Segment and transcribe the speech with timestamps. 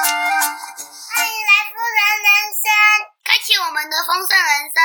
[0.00, 2.64] 欢迎来夫人人生，
[3.20, 4.80] 开启我们的丰盛人生。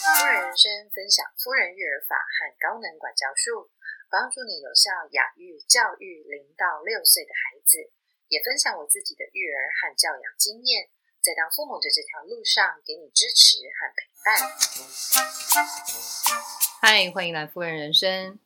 [0.00, 3.68] 夫人人生分享夫人育儿法和高能管教术，
[4.08, 7.92] 帮助你有效养育教育零到六岁的孩子，
[8.28, 10.88] 也分享我自己的育儿和教养经验，
[11.20, 14.40] 在当父母的这条路上给你支持和陪伴。
[16.80, 18.40] 嗨，欢迎来夫人人生。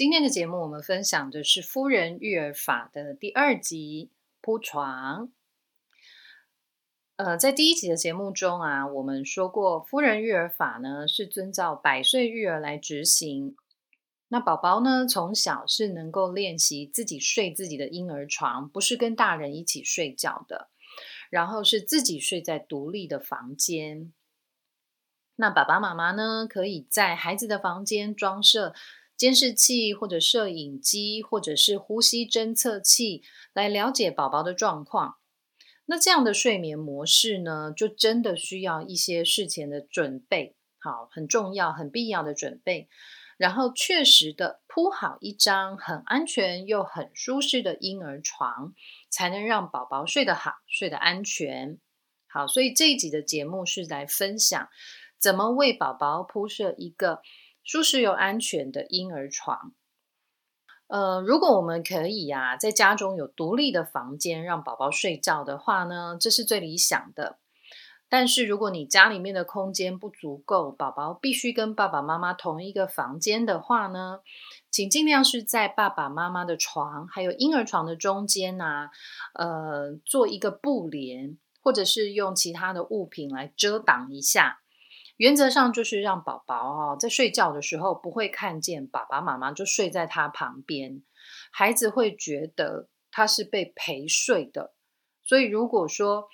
[0.00, 4.10] 今天的节目，我们分享的是夫人育儿法的第二集
[4.40, 5.30] 铺床。
[7.16, 13.54] 呃，在第一集的节目中啊，我们说过，夫人育儿法呢是遵照百岁育儿来执行。
[14.28, 20.70] 那宝宝呢，从小是能够练习自己睡自己的婴儿床，不是跟大人一起睡觉的，
[21.28, 24.14] 然后是自己睡在独立的房间。
[25.36, 28.72] 那爸爸妈妈呢，可以在孩子的房间装设。
[29.20, 35.16] 监视器或者摄影机，或者是呼吸侦测器，来了解宝宝的状况。
[35.84, 42.88] 那这样的睡眠模式呢，就真的需要一些事前的准备，好，很重要、很必要的准备。
[43.36, 48.72] 然后确实的铺好一张很安全又很舒适的婴儿床，
[49.10, 51.78] 才能让宝宝睡得好、睡得安全。
[52.26, 54.66] 好，所以这一集的节目是来分享
[55.18, 57.20] 怎么为宝宝铺设一个。
[57.62, 59.72] 舒适又安全的婴儿床。
[60.88, 67.38] 呃，如果我们可以呀，在家中有独立的房间让宝宝睡觉的话呢，这是最理想的。
[68.08, 74.18] 但是如果你家里面的空间不足够，宝宝必须跟爸爸妈妈同一个房间的话呢，
[74.68, 78.90] 请尽量是在爸爸妈妈的床还有婴儿床的中间呐，
[79.34, 84.59] 呃，做一个布帘，或者是用其他的物品来遮挡一下。
[85.20, 91.02] 原则上就是让宝宝哦，在睡觉的时候不会看见爸爸妈妈就睡在他旁边，
[91.52, 94.72] 孩子会觉得他是被陪睡的。
[95.22, 96.30] 所以如果说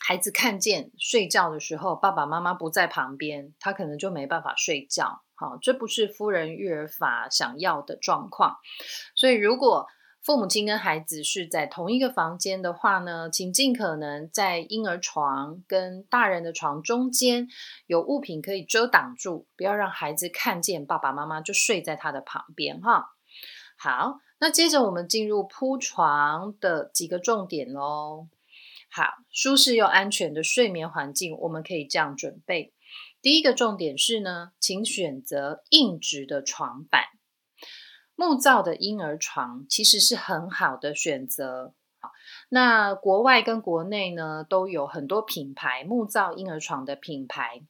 [0.00, 5.22] 孩子看见睡觉的时候爸爸妈妈不在旁边，他可能就没办法睡觉。
[5.36, 8.56] 好，这不是夫人育儿法想要的状况。
[9.14, 9.86] 所以如果
[10.24, 17.46] 父母亲跟孩子是在同一个房间的话呢，请尽可能在婴儿床跟大人的床中间
[17.86, 23.10] 有物品可以遮挡住，不要让孩子看见爸爸妈妈就睡在他的旁边哈。
[23.76, 28.28] 好，那接着我们进入铺床的几个重点喽。
[28.90, 32.72] 好，舒适又安全的睡眠环境，我们可以这样准备。
[33.20, 37.02] 第一个重点是呢，请选择硬直的床板。
[38.16, 41.74] 木造的婴儿床其实是很好的选择。
[42.48, 47.62] 那国外跟国内呢都有很多品牌木造婴儿床的品牌。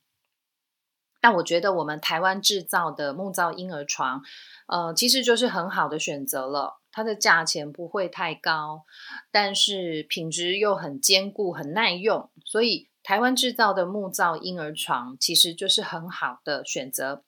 [1.20, 4.22] 但我觉得我们台湾制造的木造婴儿床，
[4.66, 6.80] 呃，其实就是很好的选择了。
[6.92, 8.84] 它的价钱不会太高，
[9.32, 17.24] 但是品质又很坚固、很耐用，所以台湾制造的木造婴儿床其实就是很好的选择。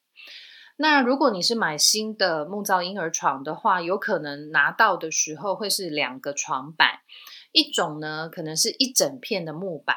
[0.78, 7.00] 那如果你是买新的木造婴儿床的话，有可能拿到的时候会是两个床板，
[7.52, 9.96] 一种呢可能是一整片的木板，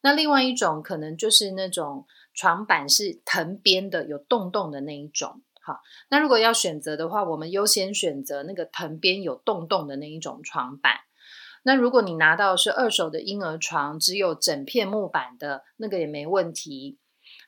[0.00, 5.42] 那另外一种可能就是那种床板是藤编的，有洞洞的那一种。
[5.60, 11.00] 好，那如果要选择的话，我们优先选择那个藤编有洞洞的那一种床板。
[11.64, 17.00] 那如果你拿到是二手的婴儿床，只有整片木板的那个也没问题。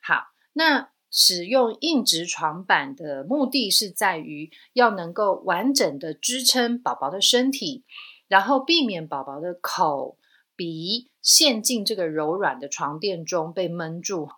[0.03, 0.89] 好，那。
[1.11, 7.83] 使用硬质床板的目的是在于要能够完整的支撑宝宝的身体，
[8.29, 10.17] 然后避免宝宝的口
[10.55, 14.29] 鼻陷进这个柔软的床垫中被闷住。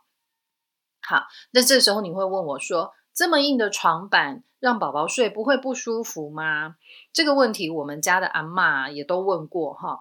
[1.01, 6.77] 好，那这时候你会问我说：这么硬的床板让宝宝睡不会不舒服吗？
[7.11, 9.99] 这个问题我们家的阿妈也都问过哈，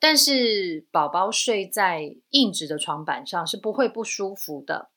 [0.00, 4.90] 但是宝宝睡在硬质的床板上是不会不舒服的。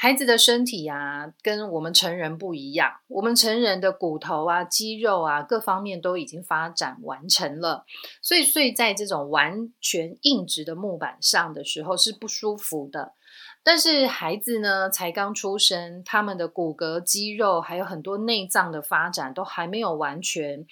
[0.00, 3.00] 孩子的身体呀，跟我们成人不一样。
[3.08, 7.84] 我们成人的骨头啊、肌肉啊，各方面都已经发展完成了，
[8.22, 13.14] 所以睡在这种完全硬直的木板上的时候是不舒服的。
[13.64, 20.64] 但是孩子呢，才刚出生，他们的骨骼、肌肉还有很多内脏的发展都还没有完全。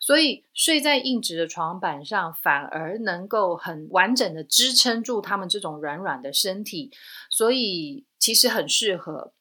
[0.00, 6.92] 所以睡在硬直的床板上，反而能够很完整的支撑住他们这种软软的身体，
[7.28, 9.32] 所以其实很适合。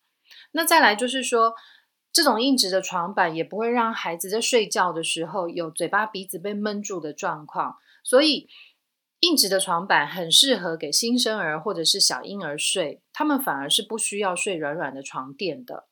[0.51, 1.55] 那再来就是说，
[2.11, 8.47] 这种硬质的床板也不会让孩子在睡觉的时候有嘴巴鼻子被闷住的状况，所以
[9.21, 15.87] 硬质的床板很适合给新生儿或者是小婴儿睡，他们反而是不需要睡软软的床垫的。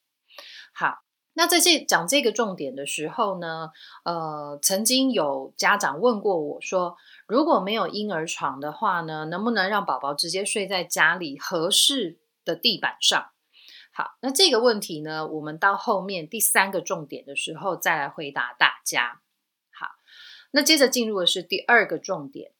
[0.74, 1.00] 好。
[1.38, 3.72] 那在这讲这个重点的时候呢，
[4.06, 6.96] 呃，曾经有家长问过我说，
[7.28, 13.32] 如果没有婴儿床的话呢，能不能让宝宝直接睡在家里合适的地板上？
[13.92, 19.22] 好，那这个问题呢，我们到后面第三个重点的时候再来回答大家。
[19.72, 19.88] 好，
[20.52, 22.52] 那接着进入的是第二个重点，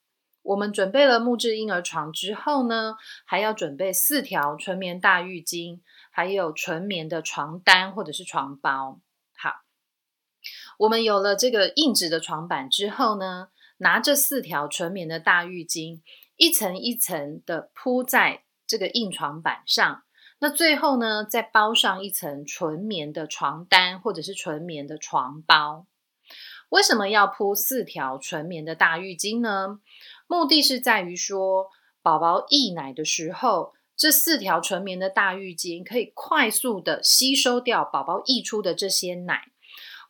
[0.42, 2.96] 我们准备了木质婴儿床之后呢，
[3.26, 5.82] 还要准备四条纯棉大浴巾。
[6.18, 9.02] 还有纯棉的床单或者是床包。
[9.36, 9.66] 好，
[10.78, 13.50] 我们有了这个硬质的床板之后呢，
[13.80, 16.00] 拿这四条纯棉的大浴巾，
[16.38, 20.04] 一层一层的铺在这个硬床板上。
[20.40, 25.88] 那最后呢，再包上一层纯棉的床单或者是纯棉的床包。
[26.70, 29.80] 为什么要铺四条纯棉的大浴巾呢？
[30.28, 31.68] 目的是在于说，
[32.02, 33.74] 宝宝溢奶的时候。
[33.98, 39.44] 这四条纯棉的大浴巾可以快速的吸收掉宝宝溢出的这些奶，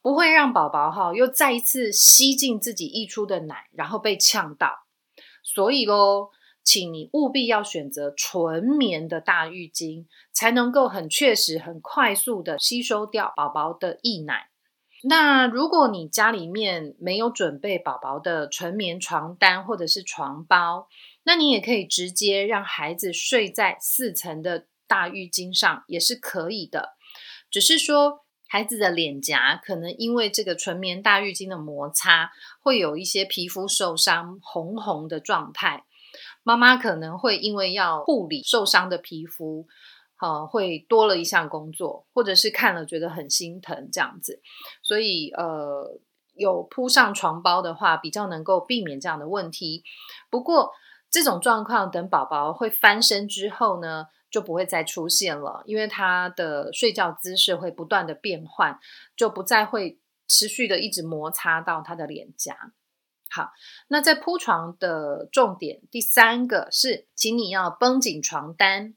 [0.01, 4.87] 不会让宝宝哈又再一次吸进自己溢出的奶，然后被呛到。
[5.43, 6.31] 所以喽，
[6.65, 14.49] 请你务必要选择纯棉的大浴巾，才能够很确实、很快速的吸收掉宝宝的溢奶。
[15.03, 20.87] 那如果你家里面没有准备宝宝的纯棉床单或者是床包，
[21.23, 26.95] 那你也可以直接让孩子睡在四层的大浴巾上，也是可以的。
[27.51, 35.83] 只是说，孩子的脸颊可能因为这个纯棉大浴巾的摩擦，会有一些皮肤受伤、红红的状态。
[36.43, 39.67] 妈妈可能会因为要护理受伤的皮肤，
[40.21, 44.41] 呃，会多了一项工作，或者是看了觉得很心疼这样子。
[44.81, 45.99] 所以，呃，
[46.35, 49.83] 有铺上床包的话，比较能够避免这样的问题。
[50.29, 50.71] 不过，
[51.11, 58.77] 这种状况等宝宝会翻身之后呢，就不会再出现了，因为他的睡觉姿势会不断的变换，
[59.15, 62.73] 就不再会持续的一直摩擦到他的脸颊。
[63.35, 63.51] 好，
[63.89, 68.95] 那在铺床的重点第三个是，请你要绷紧床单，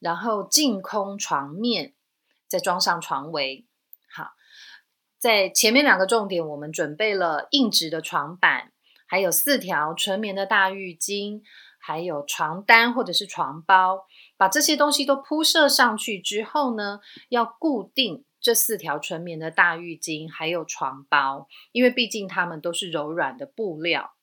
[0.00, 1.94] 然后净空床面，
[2.48, 3.68] 再装上床围。
[4.12, 4.32] 好，
[5.20, 8.72] 在前面两个重点，我们准备了硬质的床板。
[9.06, 11.42] 还有四条纯棉的大浴巾，
[11.78, 16.98] 还有床单或者是床包，把这些东西都铺设上去之后呢，
[17.28, 24.14] 要固定这四条纯棉的大浴巾还有床包，因为毕竟它们都是柔软的布料。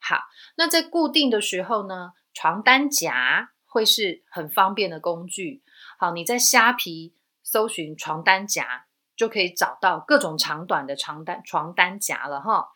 [0.00, 0.20] 好，
[0.56, 5.62] 那在固定的时候呢，床单夹会是很方便的工具。
[5.98, 8.86] 好，你在虾皮搜寻床单夹。
[9.18, 12.68] 就可以找到各种长短的床单床单夹了哈。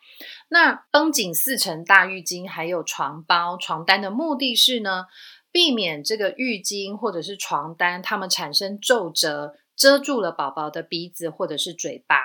[0.49, 5.05] 那绷紧四层大浴巾还有床包床单的目的是呢，
[5.53, 12.17] 避免这个浴巾或者是床单它们产生皱褶，遮住了宝宝的鼻子或者是嘴巴。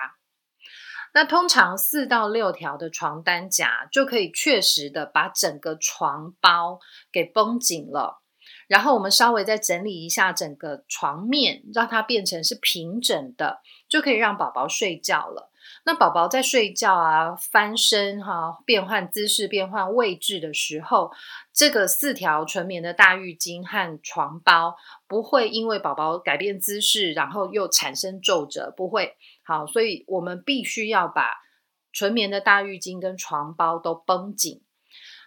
[1.14, 6.78] 那通常四到六条的床单夹就可以确实的把整个床包
[7.10, 8.22] 给绷紧了。
[8.66, 15.47] 然后我们稍微再整理一下整个床面，让它变成是平整的，就可以让宝宝睡觉了。
[15.88, 21.10] 那宝宝在睡觉啊、翻身哈、变换姿势、变换位置的时候，
[21.50, 24.76] 这个四条纯棉的大浴巾和床包
[25.06, 29.16] 不会因为宝宝改变姿势，然后又产生皱褶，不会。
[29.42, 31.38] 好，所以我们必须要把
[31.90, 34.60] 纯棉的大浴巾跟床包都绷紧。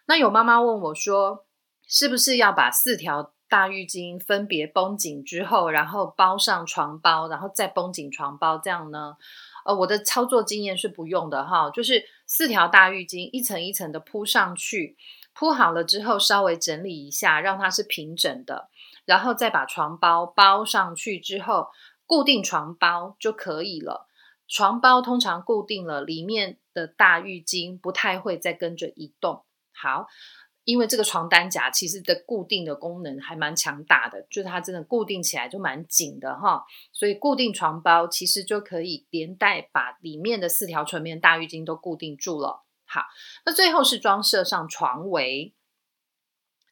[0.05, 1.47] 那有妈妈问我说。
[1.93, 9.17] 是不是要把四条大浴巾分别绷紧之后，然后包上床包，然后再绷紧床包这样呢？
[9.65, 14.97] 呃，我的操作经验是不用的哈，就是四条大浴巾一层一层的铺上去，
[15.33, 18.69] 铺好了之后稍微整理一下，让它是平整的，
[19.05, 21.69] 然后再把床包包上去之后，
[22.05, 24.07] 固定床包就可以了。
[24.47, 29.43] 床包通常固定了，里面的大浴巾不太会再跟着移动。
[29.73, 30.07] 好。
[30.63, 36.63] 因为这个床单夹其实的固定的功能还蛮强大的，就是它真的固定起来就蛮紧的哈，
[36.93, 42.63] 所以固定床包其实就可以连带把里面的四条纯棉大浴巾都固定住了。
[42.85, 43.01] 好，
[43.45, 45.53] 那最后是装设上床围，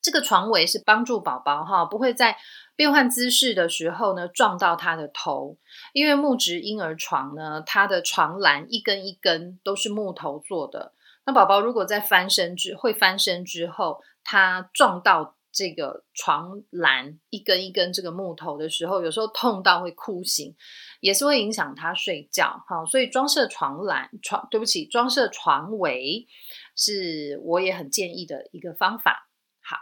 [0.02, 2.38] 这个床围是帮助宝宝哈不会在
[2.76, 5.58] 变换姿势的时候呢撞到他的头，
[5.94, 10.94] 因为木质婴儿床呢，它的床栏一根一根都是木头做的。
[11.26, 20.56] 那宝宝如果在翻身之会翻身之后，他撞到这个床栏一根一根这个木头的时候，有时候痛到会哭醒，
[21.02, 22.64] 也是会影响他睡觉。
[22.68, 26.28] 哈，所以装设床栏床，对不起，装设床围
[26.76, 29.30] 是我也很建议的一个方法。
[29.62, 29.78] 好，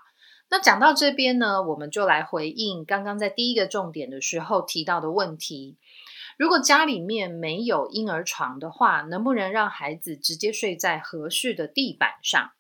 [0.50, 5.78] 那讲到这边呢，我们就来回应刚刚在第一个重点的时候提到的问题。
[6.38, 12.52] 如果家里面没有婴儿床的话，能不能让孩子直接睡在合适的地板上？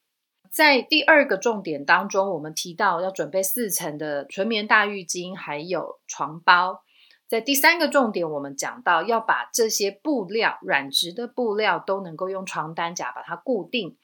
[0.52, 6.84] 在第二个重点当中，我们提到要准备四层的纯棉大浴巾，还有床包。
[7.28, 13.96] 在第三个重点，我们讲到要把这些布料、软质的布料都能够用床单夹把它固定。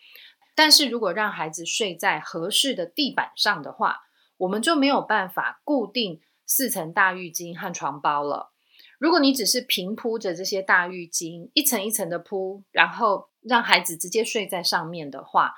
[0.53, 4.01] 但是如果让孩子睡在合适的地板上的话，
[4.38, 8.53] 我们就没有办法固定四层大浴巾和床包了。
[9.04, 15.56] 如果你只是平铺着这些大浴巾，一层一层的铺，然后让孩子直接睡在上面的话，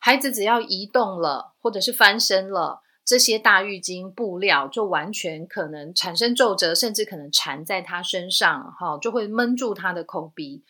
[0.00, 2.80] 孩子只要移动了或者是翻身了。
[3.04, 10.64] 这些大浴巾布料就完全可能产生皱褶，甚至可能缠在他身上，哈，就会闷住他的口鼻。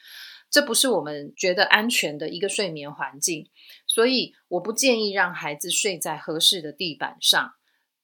[0.50, 3.48] 这不是我们觉得安全的一个睡眠环境，
[3.86, 7.52] 所以我不建议让孩子睡在合适的地板上，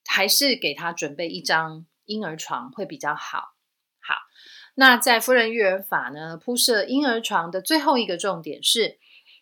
[0.06, 3.38] 还是给他准备一张婴儿床会比较好。
[3.38, 3.51] 好，
[4.74, 8.98] 那在夫人育儿法呢，铺设婴儿床的最后一个重点是，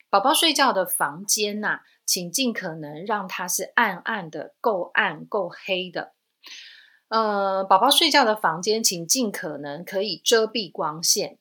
[0.08, 1.80] 宝宝睡觉的房间呐。
[2.06, 6.10] 请尽可能让它是暗暗的，够暗够黑的。
[7.06, 11.38] 呃，宝宝睡觉的房间，请尽可能可以遮蔽光线。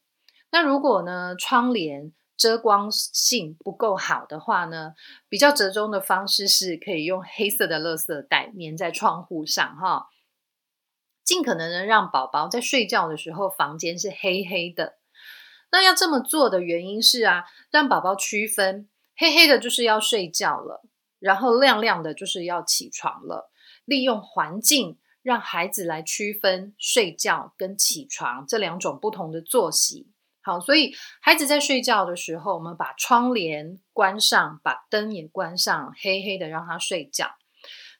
[0.51, 4.93] 那如果呢，窗帘遮光性不够好的话呢，
[5.27, 10.05] 比较折中的方式是可以用黑色的垃圾袋粘在窗户上，哈，
[11.29, 14.97] 尽可能的让宝宝在睡觉的时候房间是黑黑的。
[15.71, 18.89] 那要这么做的原因是啊，让宝宝区分。
[19.15, 20.81] 黑黑的就是要睡觉了，
[21.19, 23.51] 然后亮亮的就是要起床了。
[23.85, 30.09] 利用环境让孩子来区分睡觉跟起床这两种不同的作息。
[30.41, 37.35] 好，所以孩子在睡觉的时候，我们把窗帘关上，把灯也关上，黑黑的让他睡觉。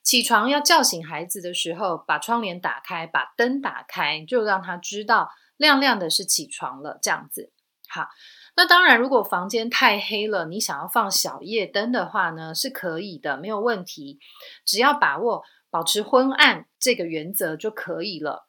[0.10, 6.98] 起床要叫醒孩子的时候，把窗帘打开，把灯打开，就让他知道亮亮的是起床了。
[7.00, 7.52] 这样子，
[7.88, 8.08] 好。
[8.56, 14.18] 那当然，如果房间太黑了，你想要放小夜灯的话呢，是可以的，没有问题。
[14.66, 18.48] 只要把握保持昏暗这个原则就可以了。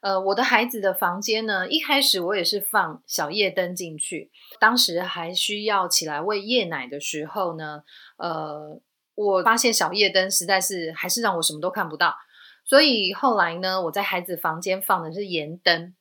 [0.00, 7.82] 呃，我的孩子的房间呢，一开始我也是放小夜灯进去，当时还需要起来喂夜奶的时候呢，
[8.16, 8.80] 呃，
[9.14, 12.14] 我发现小夜灯实在是还是让我什么都看不到，
[12.64, 15.94] 所以后来呢，我在孩子房间放的是盐灯。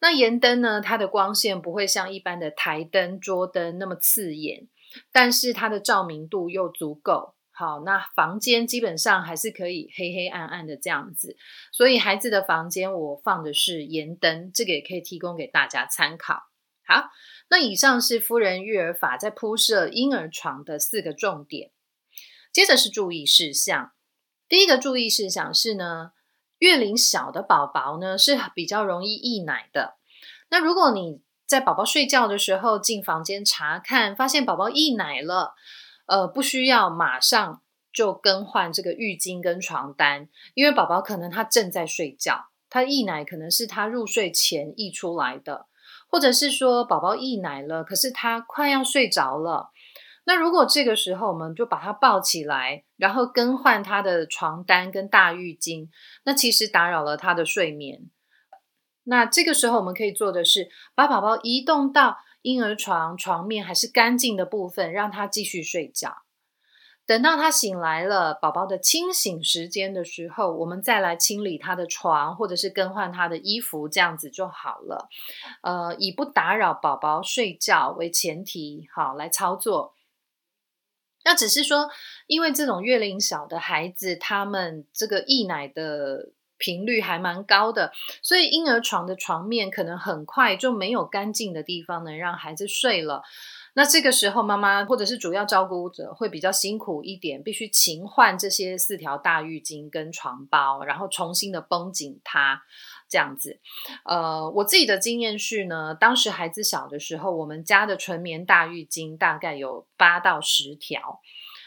[0.00, 0.82] 那盐灯呢？
[0.82, 4.68] 它的光线不会像一般的台灯、桌灯那么刺眼，
[5.12, 7.80] 但是它的照明度又足够好。
[7.86, 11.36] 那房间基本上还是可以黑黑暗暗的这样子，
[11.72, 16.42] 所以孩子的房间我放的是盐灯，这个也可以提供给大家参考。
[16.86, 17.08] 好，
[17.48, 21.70] 那以上是夫人育儿法在铺设婴儿床的四个重点，
[22.54, 23.92] 接着是注意事项。
[24.48, 26.12] 第一个注意事项是呢。
[26.60, 29.96] 月龄小的宝宝呢是比较容易溢奶的。
[30.48, 35.54] 那如果你在宝宝睡觉的时候进房间查看，发现宝宝溢奶了，
[36.06, 37.60] 呃，不需要马上
[37.92, 45.66] 就更换这个浴巾跟床单，因为宝宝可能他正在睡觉，他溢奶可能是他入睡前溢出来的，
[46.08, 49.70] 或者是说宝宝溢奶了，可是他快要睡着了。
[50.26, 55.88] 那如果这个时候我们就把他抱起来，然后更换他的床单跟大浴巾，
[56.24, 58.10] 那其实打扰了他的睡眠。
[59.04, 66.22] 那这个时候我们可以做的是，把宝宝移动到婴儿床床面还是干净的部分，让他继续睡觉。
[67.06, 75.08] 等到他醒来了，宝宝的清醒时间的时候，我们再来清理他的床，或者是更换他的衣服，这样子就好了。
[75.62, 79.92] 呃，以不打扰宝宝睡觉为前提，好来操作。
[81.24, 81.88] 那只是说，
[82.26, 93.22] 因为这种月龄小的孩子，他们这个溢奶的频率还蛮高的，所以婴儿床的床面可能很快就没有干净的地方能让孩子睡了。
[93.76, 102.62] 那这个时候，妈妈或者是主要照顾者会比较辛苦一点，必须勤换这些四条大浴巾跟床包，然后重新的绷紧它。
[103.14, 103.60] 这样子，
[104.04, 111.20] 呃，我自己的经验是呢，当时孩子小的时候，我们家的纯棉大浴巾大概有八到十条。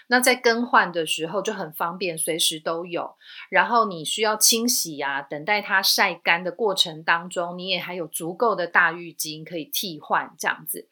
[0.10, 3.18] 那在更换的时候就很方便，随时都有。
[3.50, 10.88] 然后你需要清洗呀，等待它晒干的过程当中，你也还有足够的大浴巾可以替换这样子。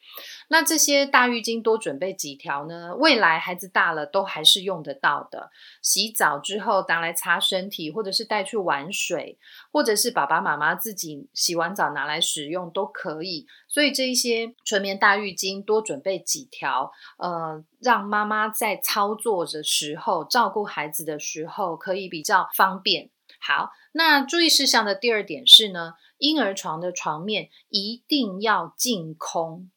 [0.50, 2.94] 那这些大浴巾多准备几条呢？
[2.96, 5.50] 未来孩子大了都还是用得到的。
[5.82, 9.38] 洗澡之后拿来擦身体，或者是带去玩水，
[9.76, 13.46] 或者是爸爸妈妈自己洗完澡拿来使用都可以。
[13.68, 23.10] 所以这一些纯棉大浴巾多准备几条，呃，让妈妈在操作的时候、照顾孩子的时候可以比较方便。
[23.42, 29.70] 好，那注意事项的第二点是呢，婴儿床的床面一定要净空，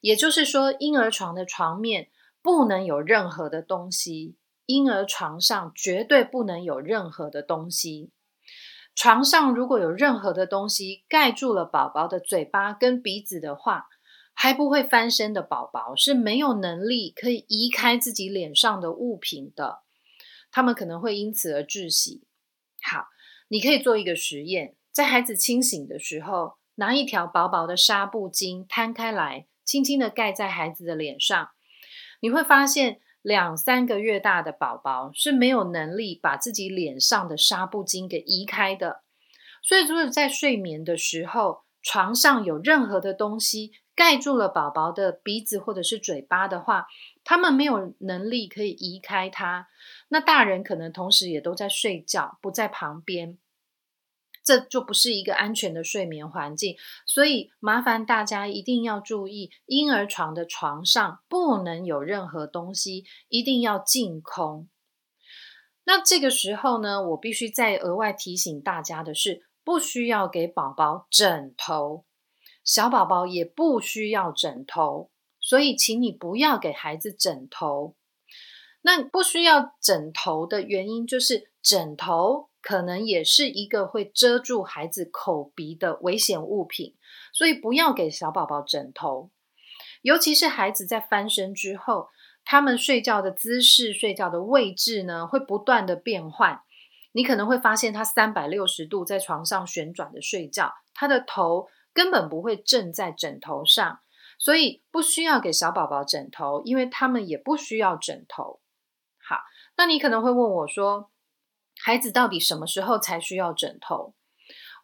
[0.00, 2.08] 也就是说，婴儿床的床面
[2.42, 4.34] 不能有任何的东西，
[4.66, 8.10] 婴儿床上绝对不能有任何的东西。
[8.98, 13.86] 床上如果有任何的东西盖住了宝宝的嘴巴跟鼻子的话，
[14.34, 19.84] 还不会翻身的宝宝是没有能力可以移开自己脸上的物品的，
[20.50, 22.24] 他们可能会因此而窒息。
[22.82, 23.06] 好，
[23.46, 31.50] 你可以做一个实验，在孩子清醒的时候，拿一条薄薄的纱布巾摊开来，轻轻的盖在孩子的脸上，
[32.20, 33.00] 你会发现。
[33.22, 39.02] 两三个月大的宝宝是没有能力把自己脸上的纱布巾给移开的，
[39.62, 46.86] 所以如果在睡眠的时候，床上有任何的东西盖住了宝宝的鼻子或者是嘴巴的话，
[47.24, 49.68] 他们没有能力可以移开它。
[50.08, 53.38] 那大人可能同时也都在睡觉，不在旁边。
[54.48, 56.74] 这就不是一个安全的睡眠环境，
[57.04, 64.70] 所以麻烦大家一定要注意，婴儿床的床上不能有任何东西，一定要净空。
[65.84, 72.06] 那这个时候呢，我必须再额外提醒大家的是，不需要给宝宝枕头，
[72.64, 77.96] 小宝宝也不需要枕头，所以请你不要给孩子枕头。
[78.80, 82.47] 那不需要枕头的原因就是枕头。
[82.60, 86.96] 可能也是一个会遮住孩子口鼻的危险物品，
[87.32, 89.30] 所以不要给小宝宝枕头。
[90.02, 92.08] 尤其是孩子在翻身之后，
[92.44, 96.62] 他们睡觉的姿势、睡觉的位置呢，会不断的变换。
[97.12, 104.00] 你可能会发现他三百六十度在床上旋转的睡觉，他的头根本不会正在枕头上，
[104.38, 108.60] 所以不需要给小宝宝枕头，因为他们也不需要枕头。
[109.18, 109.38] 好，
[109.76, 111.10] 那你可能会问我说。
[111.82, 114.14] 孩子到底什么时候才需要枕头？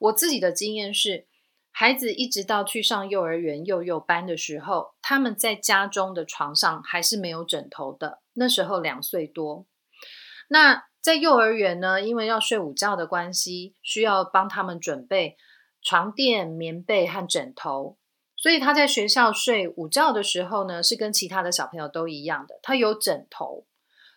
[0.00, 1.26] 我自己的经验是，
[1.70, 8.20] 孩子一直到去上幼儿园幼幼班的时候，他们在家中的床上还是没有枕头的。
[8.35, 9.66] 那时候两岁多。
[10.48, 15.37] 那在幼儿园呢，因为要睡午觉的关系，需要帮他们准备
[15.83, 17.98] 床垫、棉被和枕头，
[18.37, 23.66] 所以他在学校睡午觉的时候呢，是跟其他的小朋友都一样的，他有枕头。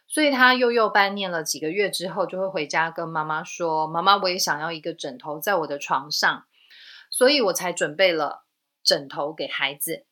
[0.08, 6.46] 所以他幼幼班念了几个月之后，就会回家跟妈妈说：“妈妈，我也想要一个枕头在我的床上。”
[7.12, 8.46] 所以我才准备了
[8.84, 10.06] 枕头给孩子。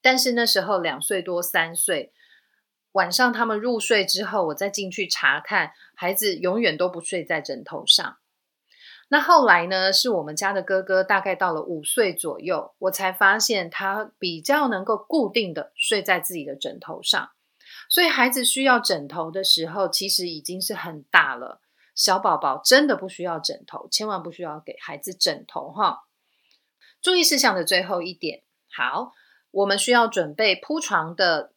[0.00, 2.12] 但是那时候两岁多三岁，
[2.92, 8.16] 晚上他们入睡之后，我再进去查看，孩子永远都不睡在枕头上。
[9.08, 17.30] 那后来呢，是我们家的哥哥大概到了五岁左右，我才发现他比较能够固定的睡在自己的枕头上。
[17.92, 21.60] 所以孩子需要枕头的时候，其实已经是很大了。
[21.94, 26.04] 小宝宝真的不需要枕头，千万不需要给孩子枕头哈。
[27.02, 29.12] 注意事项的最后一点，好，
[29.50, 31.52] 我们需要准备铺床的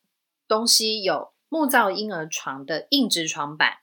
[0.45, 3.77] 东西有木造婴儿床的硬质床板，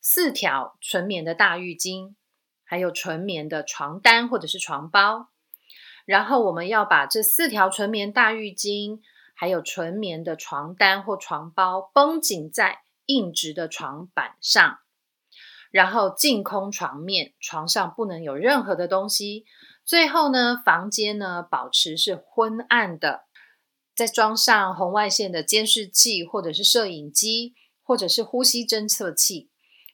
[0.00, 2.16] 四条纯棉的大浴巾，
[2.64, 5.28] 还有纯棉的床单或者是床包。
[6.04, 8.98] 然后我们要把这四条纯棉大浴巾。
[9.40, 14.80] 还有纯棉的床单或床包绷紧在硬直的床板上，
[15.70, 19.46] 然后净空床面，床上不能有任何的东西。
[19.82, 23.22] 最后呢，房间呢保持是昏暗的，
[23.96, 29.48] 再装上红外线的监视器，或者是摄影机，或者是呼吸侦测器，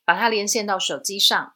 [0.05, 1.55] 把它连线到手机上。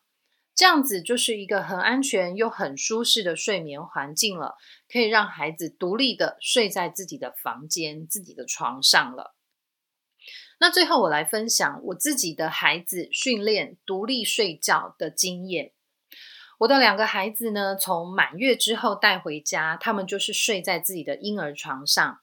[0.55, 4.57] 这样子就是一个很安全又很舒适的睡眠环境了，
[4.93, 9.35] 可以让孩子独立的睡在自己的房间、自己的床上了。
[10.59, 15.73] 那最后我来分享我自己的孩子训练独立睡觉的经验。
[16.59, 22.21] 我的两个孩子呢，从满月之后带回家，他们就是睡在自己的婴儿床上。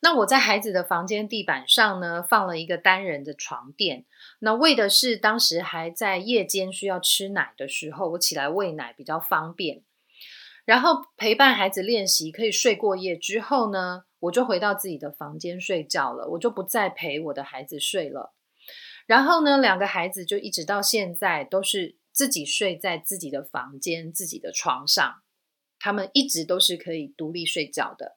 [0.00, 4.04] 那我在孩子的房间地板上呢，放了一个单人的床垫，
[4.40, 9.82] 那为的是当时还在夜间需要吃奶的时候，我起来喂奶比较方便。
[10.66, 18.34] 然后陪伴孩子练习可以睡过夜之后呢，我就回到自己的房间睡觉了，我就不再陪我的孩子睡了。
[19.06, 25.22] 然后呢，两个孩子就一直到现在都是自己睡在自己的房间、自己的床上，
[25.78, 28.16] 他们一直都是可以独立睡觉的。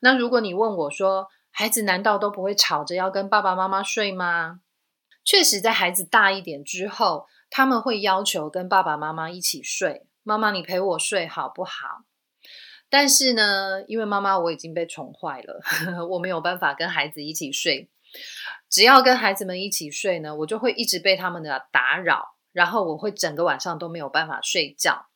[0.00, 4.60] 那如果你问我说，孩子难道都不会吵着要跟爸爸妈妈睡吗？
[5.24, 10.06] 确实，在孩子大一点之后，他们会要求跟爸爸妈妈一起睡。
[10.22, 12.04] 妈妈，你陪我睡好不好？
[12.88, 15.60] 但是呢，因为妈妈我已经被宠坏了，
[16.10, 17.90] 我没有办法跟孩子一起睡。
[18.70, 25.06] 只要跟孩子们一起睡呢，我就会一直被他们的打扰，然后我会整个晚上都没有办法睡觉。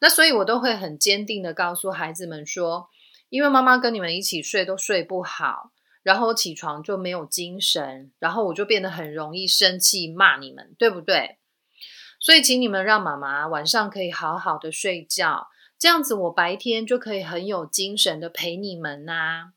[0.00, 2.90] 那所以我都会很坚定的告诉孩子们说，
[3.34, 5.72] 因为妈妈跟你们一起睡都睡不好，
[6.04, 11.40] 然后我起床就没有精神，然后我就变得很容易生气骂你们，对不对？
[12.20, 19.50] 所以请你们让妈妈晚上可以好好的睡觉，这样子我白天就可以很有精神的陪你们呐。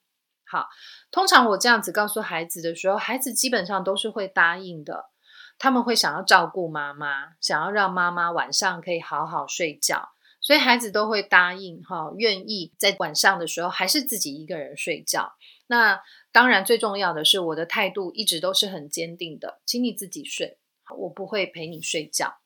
[0.43, 0.69] 好，
[1.11, 5.11] 通常我这样子告诉孩子的时候，孩子基本上都是会答应的。
[5.59, 10.09] 他们会想要照顾妈妈，想要让妈妈晚上可以好好睡觉，
[10.47, 15.33] 所以孩子都会答应哈，愿意在晚上的时候还是自己一个人睡觉。
[15.67, 20.57] 那当然最重要的是，我的态度一直都是很坚定的，请你自己睡，
[20.99, 22.37] 我不会陪你睡觉，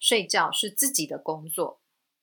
[0.00, 1.80] 睡觉是自己的工作。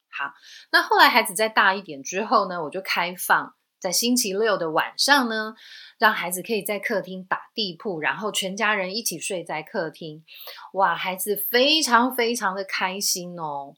[0.09, 0.33] 好，
[0.73, 3.55] 那后来孩子再大一点之后呢，我就开放。
[3.79, 5.55] 在星期六的晚上呢，
[5.97, 10.25] 让孩子可以在客厅打地铺，然后全家人一起睡在客厅。
[10.73, 13.75] 哇，孩子非常非常的开心哦。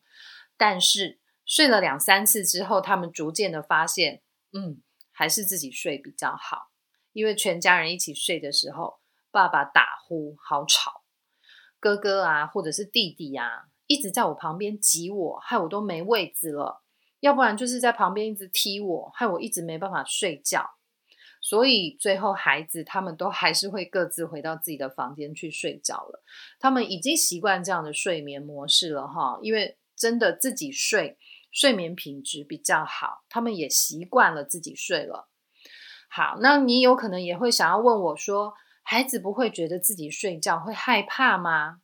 [0.57, 1.19] 但是
[1.53, 6.71] 睡了两三次之后，他们逐渐的发现，嗯，还是自己睡比较好。
[7.11, 8.95] 因为全家人一起睡的时候，
[9.29, 11.03] 爸爸打呼好吵，
[11.79, 16.81] 哥哥啊或者是弟弟啊，一直在我旁边挤我，害我都没位置了。
[17.19, 20.67] 要不然就是在旁边一直踢我，害我一直没办法睡觉。
[21.39, 26.23] 所以最后孩子他们都还是会各自回到自己的房间去睡觉了。
[26.57, 31.19] 他们已经习惯这样的睡眠模式了哈，因为真的自己睡，
[31.53, 33.23] 睡眠品质比较好。
[33.29, 35.29] 他们也习惯了自己睡了。
[36.09, 41.77] 好，那你有可能也会想要问我说，孩子不会觉得自己睡觉会害怕吗？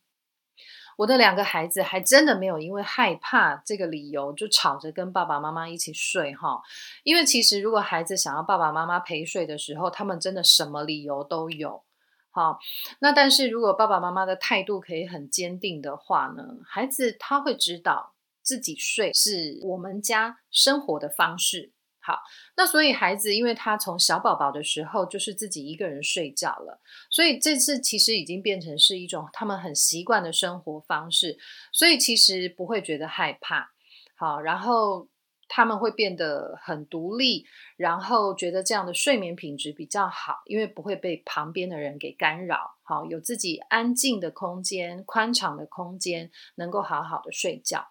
[0.98, 6.60] 我的两个孩子还真的没有因为害怕这个理由就吵着跟爸爸妈妈一起睡哈，
[7.04, 11.84] 因为其实如果孩子想要爸爸妈妈陪睡的时候，他们真的什么理由都有。
[12.30, 12.58] 好，
[13.00, 18.12] 那但是如果爸爸妈妈的态度可以很坚定的话呢，孩子他会知道
[18.50, 21.72] 自己睡是我们家生活的方式。
[22.00, 22.18] 好，
[22.56, 31.38] 那所以孩子，因为他从小宝宝的时候就是自己一个人睡觉了，所以这次其实已经变成是一种他们很习惯的生活方式，
[31.72, 33.70] 所以其实不会觉得害怕。
[34.16, 35.08] 好，然后
[35.46, 37.44] 他们会变得很独立，
[37.76, 42.78] 然后觉得这样的睡眠品质比较好，因为不会被旁边的人给干扰。
[42.82, 47.90] 好，有自己安静的空间、宽敞的空间，能够好好的睡觉。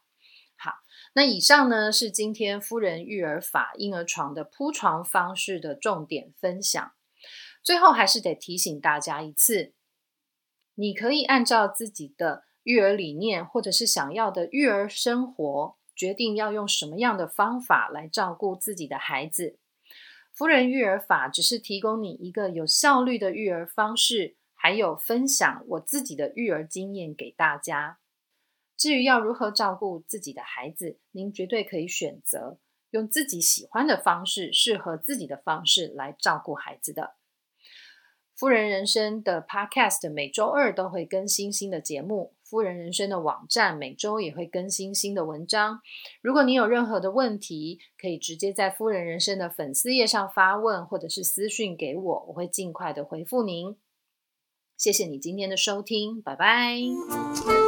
[1.14, 6.92] 那以上呢是今天夫人育儿法婴儿床的铺床方式的重点分享。
[7.62, 9.74] 最后还是得提醒大家一次，
[10.76, 19.58] 你可以按照自己的育儿理念或者是想要的育儿生活，决定要用什么样的方法来照顾自己的孩子。
[20.32, 27.98] 夫人育儿法只是提供你一个有效率的育儿方式，还有分享我自己的育儿经验给大家。
[28.80, 32.58] 至于要如何照顾自己的孩子，您绝对可以选择
[32.92, 37.16] 用自己喜欢的方式、适合自己的方式来照顾孩子的。
[38.34, 45.82] 夫人人生的 Podcast 每周二都会更新新的节目，夫人人生的网站每周也会更新新的文章。
[46.22, 53.76] 如果你有任何的问题，可以直接在夫人人生的粉丝页上发问，或者是私讯给我，我会尽快的回复您。
[54.78, 57.59] 谢谢你今天的收听，拜拜。